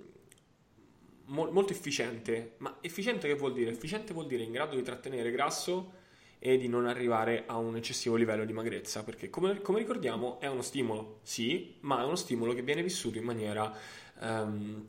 [1.25, 2.55] mo, molto efficiente.
[2.59, 3.71] Ma efficiente che vuol dire?
[3.71, 6.03] Efficiente vuol dire in grado di trattenere grasso
[6.47, 10.47] e di non arrivare a un eccessivo livello di magrezza, perché come, come ricordiamo è
[10.47, 13.75] uno stimolo, sì, ma è uno stimolo che viene vissuto in maniera,
[14.21, 14.87] um,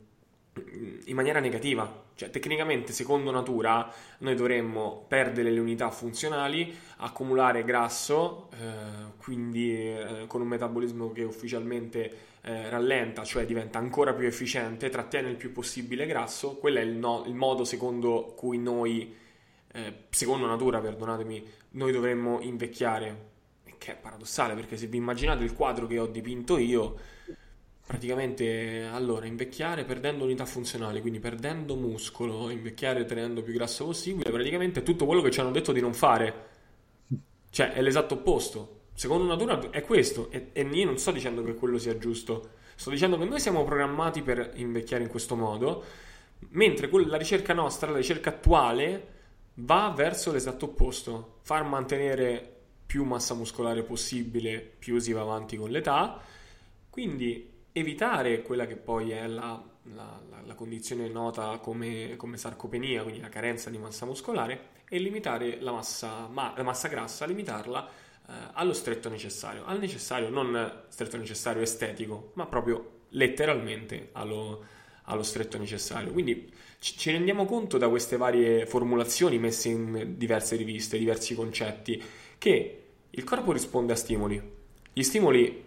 [1.06, 2.04] in maniera negativa.
[2.14, 10.24] Cioè, tecnicamente, secondo natura, noi dovremmo perdere le unità funzionali, accumulare grasso, eh, quindi eh,
[10.26, 15.52] con un metabolismo che ufficialmente eh, rallenta, cioè diventa ancora più efficiente, trattiene il più
[15.52, 19.14] possibile grasso, quello è il, no, il modo secondo cui noi,
[19.76, 23.34] eh, secondo natura, perdonatemi, noi dovremmo invecchiare,
[23.76, 26.96] che è paradossale perché se vi immaginate il quadro che ho dipinto io,
[27.86, 34.80] praticamente allora invecchiare perdendo unità funzionali, quindi perdendo muscolo, invecchiare tenendo più grasso possibile, praticamente
[34.80, 36.54] è tutto quello che ci hanno detto di non fare.
[37.50, 38.80] Cioè è l'esatto opposto.
[38.94, 42.88] Secondo natura è questo e, e io non sto dicendo che quello sia giusto, sto
[42.88, 45.84] dicendo che noi siamo programmati per invecchiare in questo modo,
[46.50, 49.15] mentre la ricerca nostra, la ricerca attuale,
[49.56, 52.54] va verso l'esatto opposto, far mantenere
[52.86, 56.20] più massa muscolare possibile più si va avanti con l'età,
[56.90, 59.62] quindi evitare quella che poi è la,
[59.94, 64.98] la, la, la condizione nota come, come, sarcopenia, quindi la carenza di massa muscolare, e
[64.98, 67.88] limitare la massa, ma, massa grassa, limitarla
[68.28, 74.64] eh, allo stretto necessario, al necessario non stretto necessario estetico, ma proprio letteralmente allo,
[75.04, 76.12] allo stretto necessario.
[76.12, 76.52] Quindi
[76.96, 82.02] ci rendiamo conto da queste varie formulazioni messe in diverse riviste, diversi concetti,
[82.38, 84.40] che il corpo risponde a stimoli.
[84.92, 85.64] Gli stimoli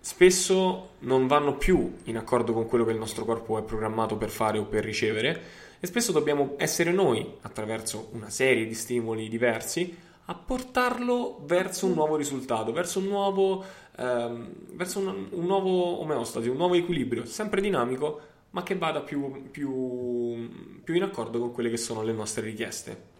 [0.00, 4.30] spesso non vanno più in accordo con quello che il nostro corpo è programmato per
[4.30, 5.42] fare o per ricevere
[5.78, 11.94] e spesso dobbiamo essere noi, attraverso una serie di stimoli diversi, a portarlo verso un
[11.94, 13.64] nuovo risultato, verso un nuovo,
[13.96, 18.20] ehm, verso un, un nuovo omeostasi, un nuovo equilibrio, sempre dinamico,
[18.52, 20.48] ma che vada più, più,
[20.82, 23.10] più in accordo con quelle che sono le nostre richieste.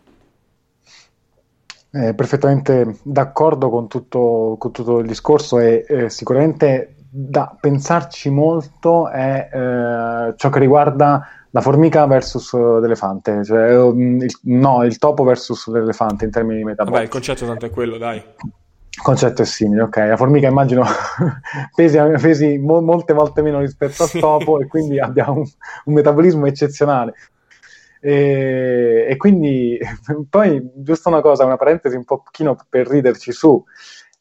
[1.94, 9.10] Eh, perfettamente d'accordo con tutto, con tutto il discorso e eh, sicuramente da pensarci molto
[9.10, 15.22] è eh, ciò che riguarda la formica versus l'elefante, cioè, mm, il, no, il topo
[15.22, 16.92] versus l'elefante in termini di metabolici.
[16.92, 18.22] Vabbè, il concetto tanto è quello, dai.
[18.94, 19.96] Il concetto è simile, ok.
[19.96, 20.84] La formica immagino
[21.74, 25.46] pesi, pesi mo- molte volte meno rispetto al topo e quindi abbiamo un,
[25.84, 27.14] un metabolismo eccezionale.
[28.00, 29.78] E, e, quindi
[30.28, 33.64] poi giusto una cosa, una parentesi un pochino per riderci su.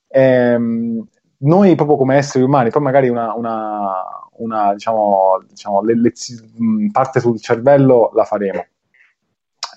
[0.08, 1.06] Ehm,
[1.40, 3.94] noi proprio come esseri umani, poi magari una, una,
[4.38, 6.14] una diciamo, diciamo le, le,
[6.92, 8.66] parte sul cervello la faremo,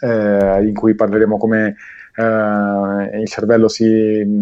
[0.03, 1.77] eh, in cui parleremo come
[2.17, 4.35] eh, il cervello si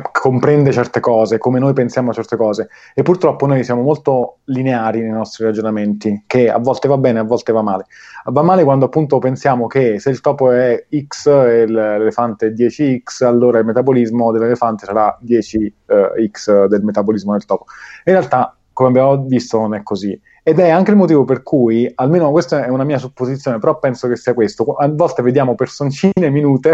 [0.00, 5.00] comprende certe cose, come noi pensiamo a certe cose e purtroppo noi siamo molto lineari
[5.00, 7.86] nei nostri ragionamenti, che a volte va bene, a volte va male.
[8.24, 13.24] Va male quando appunto pensiamo che se il topo è X e l'elefante è 10X,
[13.24, 17.66] allora il metabolismo dell'elefante sarà 10X eh, del metabolismo del topo.
[18.04, 20.18] In realtà, come abbiamo visto, non è così.
[20.44, 24.08] Ed è anche il motivo per cui, almeno questa è una mia supposizione, però penso
[24.08, 26.72] che sia questo, a volte vediamo personcine minute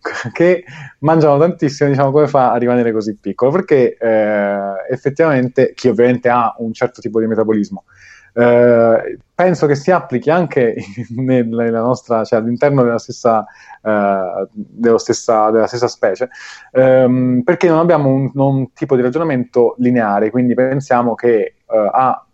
[0.32, 0.64] che
[1.00, 4.58] mangiano tantissimo, diciamo come fa a rimanere così piccolo, perché eh,
[4.90, 7.84] effettivamente chi ovviamente ha un certo tipo di metabolismo,
[8.32, 10.76] eh, penso che si applichi anche
[11.16, 13.44] nella nostra, cioè all'interno della stessa,
[13.82, 16.28] eh, stessa, della stessa specie,
[16.72, 22.25] ehm, perché non abbiamo un, un, tipo di ragionamento lineare, quindi pensiamo che eh, a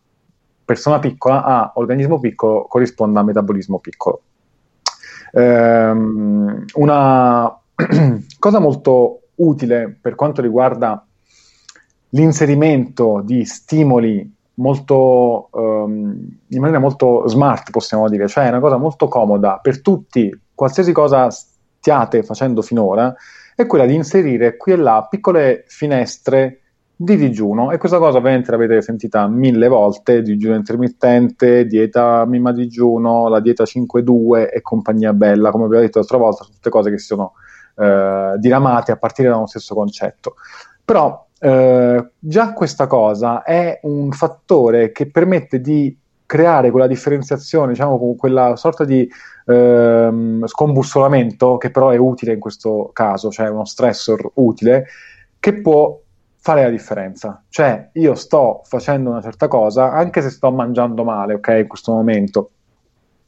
[0.65, 4.23] persona piccola a organismo piccolo corrisponda a metabolismo piccolo.
[5.33, 7.59] Ehm, una
[8.39, 11.05] cosa molto utile per quanto riguarda
[12.11, 18.77] l'inserimento di stimoli molto, um, in maniera molto smart, possiamo dire, cioè è una cosa
[18.77, 23.15] molto comoda per tutti, qualsiasi cosa stiate facendo finora,
[23.55, 26.62] è quella di inserire qui e là piccole finestre
[27.03, 33.29] di digiuno e questa cosa ovviamente l'avete sentita mille volte, digiuno intermittente, dieta mima digiuno,
[33.29, 36.91] la dieta 5-2 e compagnia bella, come vi ho detto l'altra volta, sono tutte cose
[36.91, 37.33] che sono
[37.77, 40.37] eh, diramate a partire da uno stesso concetto.
[40.85, 48.15] Però eh, già questa cosa è un fattore che permette di creare quella differenziazione, diciamo,
[48.17, 49.11] quella sorta di
[49.47, 54.87] ehm, scombussolamento che però è utile in questo caso, cioè uno stressor utile,
[55.41, 55.99] che può
[56.43, 57.45] fare la differenza.
[57.49, 61.93] Cioè, io sto facendo una certa cosa, anche se sto mangiando male, ok, in questo
[61.93, 62.51] momento.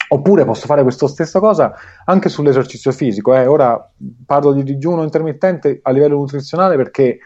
[0.09, 1.73] Oppure posso fare questa stessa cosa
[2.05, 3.33] anche sull'esercizio fisico.
[3.35, 3.47] Eh.
[3.47, 3.91] Ora
[4.27, 7.19] parlo di digiuno intermittente a livello nutrizionale perché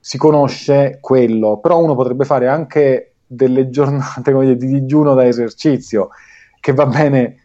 [0.00, 6.08] si conosce quello, però uno potrebbe fare anche delle giornate dire, di digiuno da esercizio,
[6.58, 7.43] che va bene,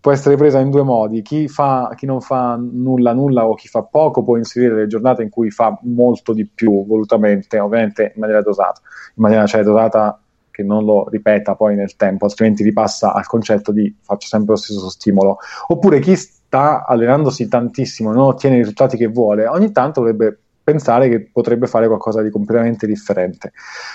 [0.00, 1.22] può essere presa in due modi.
[1.22, 5.22] Chi, fa, chi non fa nulla, nulla o chi fa poco può inserire le giornate
[5.22, 8.80] in cui fa molto di più, volutamente, ovviamente in maniera dosata,
[9.14, 10.18] in maniera cioè dosata
[10.50, 14.60] che non lo ripeta poi nel tempo, altrimenti ripassa al concetto di faccio sempre lo
[14.60, 15.38] stesso stimolo.
[15.68, 20.38] Oppure chi sta allenandosi tantissimo e non ottiene i risultati che vuole, ogni tanto dovrebbe
[20.62, 23.52] pensare che potrebbe fare qualcosa di completamente differente.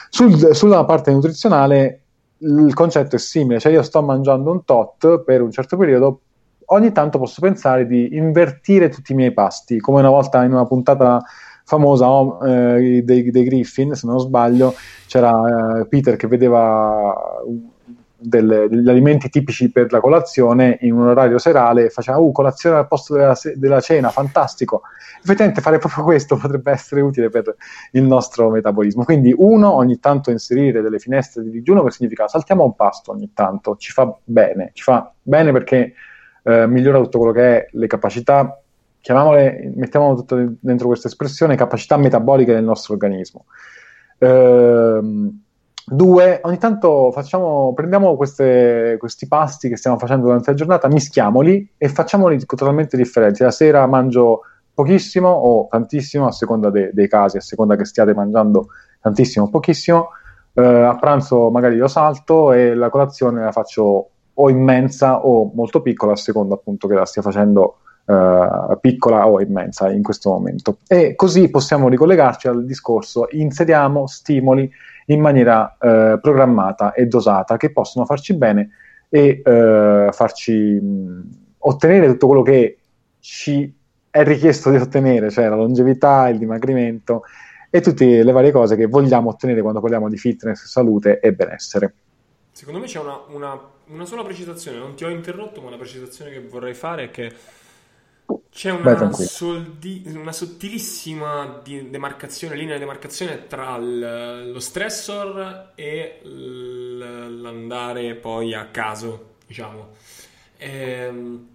[0.09, 2.06] Sul, sulla parte nutrizionale
[2.39, 6.21] il concetto è simile, cioè io sto mangiando un tot per un certo periodo,
[6.65, 10.65] ogni tanto posso pensare di invertire tutti i miei pasti, come una volta in una
[10.65, 11.21] puntata
[11.63, 14.73] famosa oh, eh, dei, dei, Griffin, se non sbaglio,
[15.05, 17.13] c'era eh, Peter che vedeva
[18.19, 22.87] delle, degli alimenti tipici per la colazione in un orario serale, faceva uh, colazione al
[22.87, 24.81] posto della, della, cena, fantastico.
[25.19, 27.55] Effettivamente fare proprio questo potrebbe essere utile per
[27.91, 29.03] il nostro metabolismo.
[29.03, 33.31] Quindi uno, ogni tanto inserire delle finestre di digiuno che significa saltiamo un pasto ogni
[33.33, 35.93] tanto, ci fa bene, ci fa bene perché
[36.43, 38.59] eh, migliora tutto quello che è le capacità,
[38.99, 43.45] chiamiamole, mettiamolo tutto dentro questa espressione, capacità metaboliche del nostro organismo.
[44.19, 45.41] Ehm,
[45.89, 51.75] Due, ogni tanto facciamo, prendiamo queste, questi pasti che stiamo facendo durante la giornata, mischiamoli
[51.77, 53.41] e facciamoli totalmente differenti.
[53.41, 54.41] La sera mangio
[54.73, 58.67] pochissimo o tantissimo, a seconda de- dei casi, a seconda che stiate mangiando
[58.99, 60.09] tantissimo o pochissimo.
[60.53, 65.81] Eh, a pranzo magari lo salto e la colazione la faccio o immensa o molto
[65.81, 70.77] piccola, a seconda appunto che la stia facendo Uh, piccola o immensa in questo momento.
[70.87, 74.71] E così possiamo ricollegarci al discorso, inseriamo stimoli
[75.09, 78.69] in maniera uh, programmata e dosata che possono farci bene
[79.09, 82.77] e uh, farci mh, ottenere tutto quello che
[83.19, 83.73] ci
[84.09, 87.23] è richiesto di ottenere, cioè la longevità, il dimagrimento
[87.69, 91.93] e tutte le varie cose che vogliamo ottenere quando parliamo di fitness, salute e benessere.
[92.51, 96.31] Secondo me c'è una, una, una sola precisazione, non ti ho interrotto, ma una precisazione
[96.31, 97.31] che vorrei fare è che
[98.57, 108.55] c'è una, soldi, una sottilissima demarcazione, linea di demarcazione tra lo stressor e l'andare poi
[108.55, 109.89] a caso, diciamo.
[110.57, 111.47] Ehm,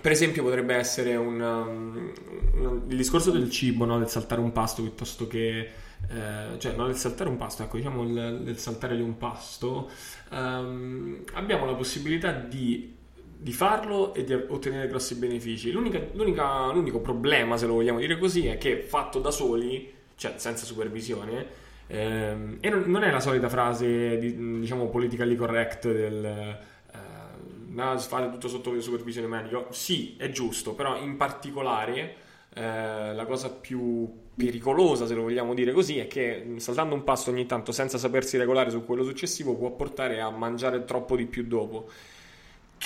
[0.00, 3.98] per esempio potrebbe essere un, um, il discorso del cibo, no?
[3.98, 5.70] del saltare un pasto piuttosto che...
[6.08, 9.90] Eh, cioè non del saltare un pasto, ecco diciamo il, del saltare di un pasto,
[10.30, 12.95] um, abbiamo la possibilità di
[13.38, 15.70] di farlo e di ottenere grossi benefici.
[15.70, 20.34] L'unica, l'unica, l'unico problema, se lo vogliamo dire così, è che fatto da soli, cioè
[20.36, 21.46] senza supervisione,
[21.86, 28.30] ehm, e non, non, è la solita frase, di, diciamo, politically correct del eh, fare
[28.30, 29.66] tutto sotto supervisione medica.
[29.70, 32.16] Sì, è giusto, però in particolare
[32.54, 37.30] eh, la cosa più pericolosa, se lo vogliamo dire così, è che saltando un passo
[37.30, 41.46] ogni tanto senza sapersi regolare su quello successivo può portare a mangiare troppo di più
[41.46, 41.88] dopo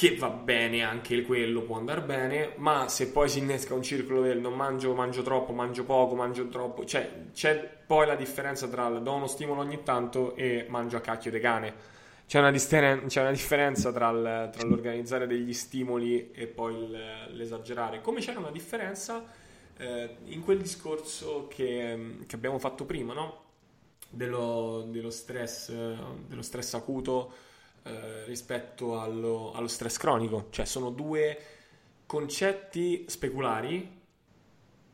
[0.01, 4.23] che va bene anche quello, può andare bene, ma se poi si innesca un circolo
[4.23, 8.87] del non mangio, mangio troppo, mangio poco, mangio troppo, cioè c'è poi la differenza tra
[8.89, 11.75] il do uno stimolo ogni tanto e mangio a cacchio di cane.
[12.27, 17.27] C'è una, disteren- c'è una differenza tra, il, tra, l'organizzare degli stimoli e poi il,
[17.33, 19.23] l'esagerare, come c'era una differenza
[19.77, 23.43] eh, in quel discorso che, che abbiamo fatto prima, no?
[24.09, 27.49] dello, dello, stress, dello stress acuto
[27.83, 31.39] eh, rispetto allo, allo, stress cronico, cioè sono due
[32.07, 33.99] concetti speculari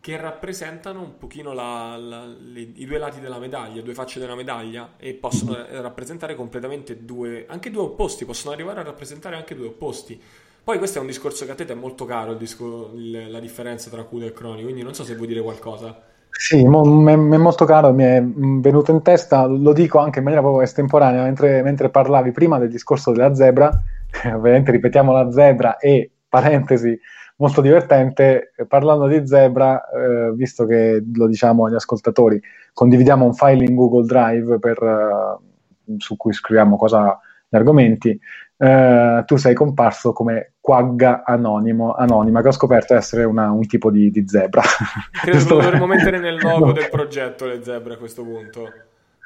[0.01, 4.37] che rappresentano un pochino la, la, le, i due lati della medaglia, due facce della
[4.37, 9.67] medaglia e possono rappresentare completamente due, anche due opposti, possono arrivare a rappresentare anche due
[9.67, 10.21] opposti.
[10.63, 13.91] Poi questo è un discorso che a te è molto caro, disco, il, la differenza
[13.91, 16.15] tra acuto e cronico, quindi non so se vuoi dire qualcosa.
[16.31, 20.45] Sì, mi è molto caro, mi è venuto in testa, lo dico anche in maniera
[20.45, 23.71] proprio estemporanea, mentre, mentre parlavi prima del discorso della zebra,
[24.35, 26.99] ovviamente ripetiamo la zebra e, parentesi,
[27.37, 28.53] molto divertente.
[28.69, 32.41] Parlando di Zebra, eh, visto che lo diciamo agli ascoltatori,
[32.73, 37.19] condividiamo un file in Google Drive per, uh, su cui scriviamo cosa,
[37.49, 38.19] gli argomenti.
[38.59, 43.91] Uh, tu sei comparso come quagga anonimo, anonima, che ho scoperto essere una, un tipo
[43.91, 44.63] di, di zebra.
[45.23, 46.73] Credo che dovremmo mettere nel logo no.
[46.73, 48.73] del progetto le zebre a questo punto.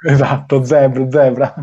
[0.02, 1.54] Esatto, zebra, zebra,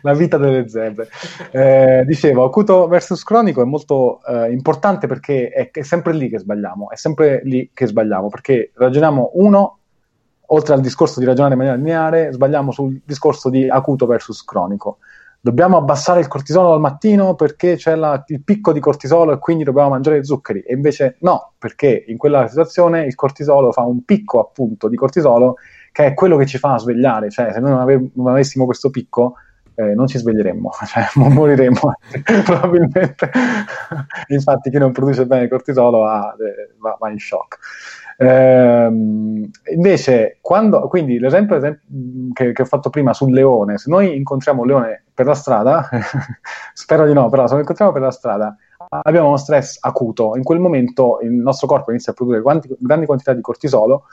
[0.00, 1.08] la vita delle zebre.
[1.50, 6.38] Eh, dicevo, acuto versus cronico è molto eh, importante perché è, è, sempre lì che
[6.38, 9.78] sbagliamo, è sempre lì che sbagliamo, perché ragioniamo uno,
[10.46, 14.98] oltre al discorso di ragionare in maniera lineare, sbagliamo sul discorso di acuto versus cronico.
[15.46, 19.62] Dobbiamo abbassare il cortisolo al mattino perché c'è la, il picco di cortisolo e quindi
[19.62, 20.58] dobbiamo mangiare zuccheri.
[20.62, 25.54] E invece no, perché in quella situazione il cortisolo fa un picco appunto di cortisolo
[25.92, 28.90] che è quello che ci fa svegliare, cioè se noi non, ave- non avessimo questo
[28.90, 29.34] picco
[29.76, 31.92] eh, non ci sveglieremmo, cioè moriremmo
[32.44, 33.30] probabilmente.
[34.28, 37.58] Infatti chi non produce bene il cortisolo eh, va, va, in shock.
[38.18, 38.86] Eh,
[39.74, 41.60] invece, quando, quindi l'esempio,
[42.32, 45.88] che, che, ho fatto prima sul leone, se noi incontriamo un leone per la strada,
[46.72, 48.56] spero di no, però se lo incontriamo per la strada,
[48.88, 53.06] abbiamo uno stress acuto, in quel momento il nostro corpo inizia a produrre quanti, grandi
[53.06, 54.04] quantità di cortisolo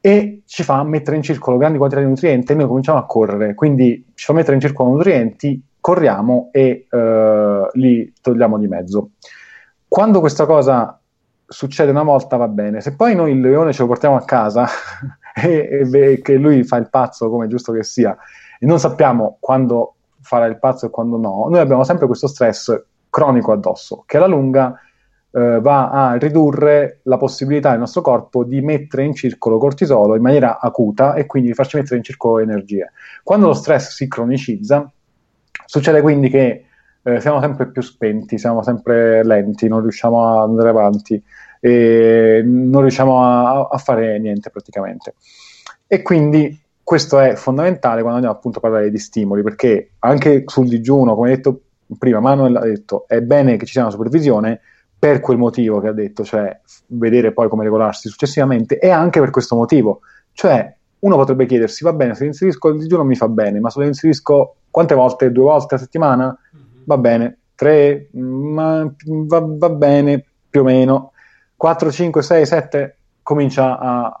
[0.00, 3.54] e ci fa mettere in circolo grandi quantità di nutrienti e noi cominciamo a correre,
[3.54, 9.10] quindi ci fa mettere in circolo nutrienti, corriamo e uh, li togliamo di mezzo.
[9.88, 10.95] Quando questa cosa
[11.46, 14.66] succede una volta va bene, se poi noi il leone ce lo portiamo a casa
[15.34, 18.16] e, e che lui fa il pazzo come giusto che sia
[18.58, 22.84] e non sappiamo quando farà il pazzo e quando no, noi abbiamo sempre questo stress
[23.10, 24.78] cronico addosso che alla lunga
[25.36, 30.22] eh, va a ridurre la possibilità del nostro corpo di mettere in circolo cortisolo in
[30.22, 32.92] maniera acuta e quindi di farci mettere in circolo energie.
[33.22, 34.90] Quando lo stress si cronicizza,
[35.66, 36.65] succede quindi che
[37.06, 41.22] eh, siamo sempre più spenti, siamo sempre lenti, non riusciamo ad andare avanti
[41.60, 45.14] e non riusciamo a, a fare niente praticamente.
[45.86, 50.66] E quindi questo è fondamentale quando andiamo appunto a parlare di stimoli, perché anche sul
[50.66, 51.60] digiuno, come detto
[51.96, 54.60] prima, Manuel ha detto, è bene che ci sia una supervisione,
[54.98, 59.30] per quel motivo che ha detto, cioè vedere poi come regolarsi successivamente, e anche per
[59.30, 60.00] questo motivo.
[60.32, 63.78] Cioè, uno potrebbe chiedersi, va bene, se inserisco il digiuno mi fa bene, ma se
[63.78, 65.30] lo inserisco quante volte?
[65.32, 66.36] Due volte a settimana?
[66.86, 67.38] Va bene.
[67.54, 68.08] Tre?
[68.12, 71.12] Ma va, va, bene, più o meno.
[71.56, 74.16] 4, 5, 6, 7 comincia a,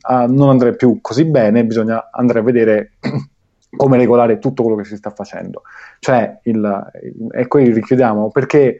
[0.00, 2.92] a non andare più così bene, bisogna andare a vedere
[3.76, 5.62] come regolare tutto quello che si sta facendo.
[5.98, 6.90] Cioè, il,
[7.32, 8.78] e qui richiudiamo, perché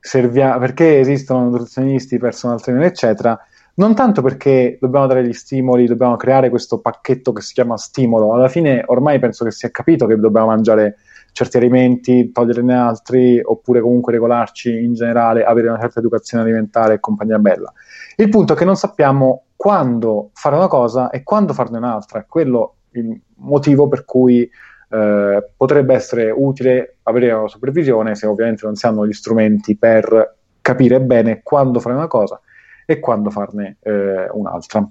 [0.00, 3.38] servia- perché esistono nutrizionisti, personal trainer, eccetera,
[3.76, 8.32] non tanto perché dobbiamo dare gli stimoli, dobbiamo creare questo pacchetto che si chiama stimolo.
[8.32, 10.96] Alla fine ormai penso che si è capito che dobbiamo mangiare
[11.34, 17.00] certi alimenti, toglierne altri, oppure comunque regolarci in generale, avere una certa educazione alimentare e
[17.00, 17.72] compagnia bella.
[18.16, 22.20] Il punto è che non sappiamo quando fare una cosa e quando farne un'altra.
[22.20, 24.48] È quello il motivo per cui
[24.88, 30.36] eh, potrebbe essere utile avere una supervisione se ovviamente non si hanno gli strumenti per
[30.60, 32.40] capire bene quando fare una cosa
[32.86, 34.88] e quando farne eh, un'altra.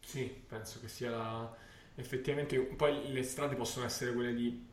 [0.00, 1.50] Sì, penso che sia la...
[1.94, 4.66] effettivamente poi le strade possono essere quelle di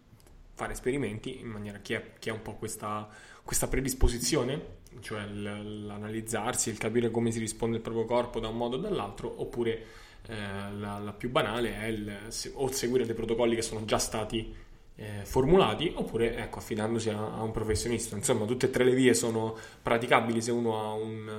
[0.55, 3.07] fare esperimenti in maniera che ha un po' questa,
[3.43, 8.77] questa predisposizione, cioè l'analizzarsi, il capire come si risponde il proprio corpo da un modo
[8.77, 9.85] o dall'altro, oppure
[10.27, 10.35] eh,
[10.77, 12.17] la, la, più banale è il,
[12.53, 14.63] o seguire dei protocolli che sono già stati
[14.97, 18.15] eh, formulati oppure ecco, affidandosi a, a, un professionista.
[18.15, 21.29] Insomma, tutte e tre le vie sono praticabili se uno ha un,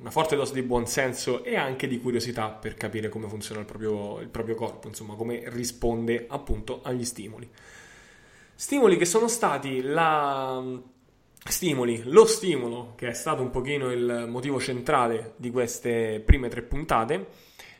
[0.00, 4.20] una forte dose di buonsenso e anche di curiosità per capire come funziona il proprio,
[4.20, 7.48] il proprio corpo, insomma, come risponde appunto agli stimoli.
[8.56, 10.62] Stimoli che sono stati la
[11.44, 16.62] stimoli, lo stimolo che è stato un pochino il motivo centrale di queste prime tre
[16.62, 17.26] puntate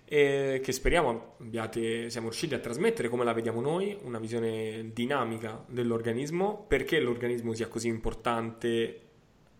[0.04, 5.64] e che speriamo abbiate, siamo riusciti a trasmettere come la vediamo noi, una visione dinamica
[5.68, 9.00] dell'organismo, perché l'organismo sia così importante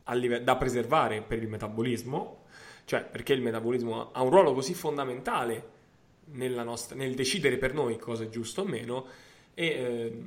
[0.08, 2.46] live- da preservare per il metabolismo,
[2.86, 5.70] cioè perché il metabolismo ha un ruolo così fondamentale
[6.24, 9.06] nostra, nel decidere per noi cosa è giusto o meno
[9.54, 10.18] e, eh,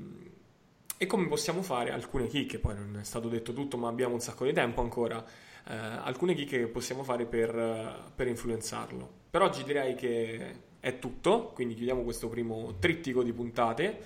[0.97, 4.19] e come possiamo fare alcune chicche, poi non è stato detto tutto ma abbiamo un
[4.19, 5.23] sacco di tempo ancora,
[5.67, 9.09] eh, alcune chicche che possiamo fare per, per influenzarlo.
[9.29, 13.99] Per oggi direi che è tutto, quindi chiudiamo questo primo trittico di puntate.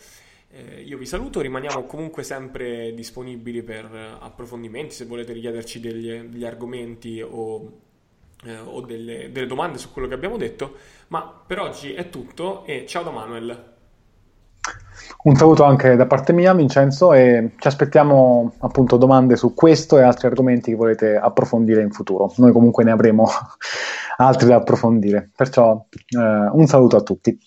[0.49, 3.85] Eh, io vi saluto, rimaniamo comunque sempre disponibili per
[4.19, 7.79] approfondimenti, se volete richiederci degli, degli argomenti o,
[8.43, 10.75] eh, o delle, delle domande su quello che abbiamo detto,
[11.07, 13.70] ma per oggi è tutto e ciao da Manuel.
[15.23, 20.01] Un saluto anche da parte mia, Vincenzo, e ci aspettiamo appunto domande su questo e
[20.01, 22.31] altri argomenti che volete approfondire in futuro.
[22.37, 23.27] Noi comunque ne avremo
[24.17, 25.29] altri da approfondire.
[25.35, 27.37] Perciò eh, un saluto a tutti.